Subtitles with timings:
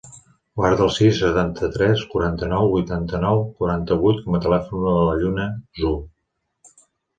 [0.59, 5.49] Guarda el sis, setanta-tres, quaranta-nou, vuitanta-nou, quaranta-vuit com a telèfon de la Lluna
[5.85, 5.95] Zhu.